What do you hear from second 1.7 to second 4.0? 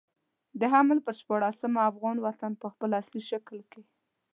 افغان وطن په خپل اصلي شکل کې.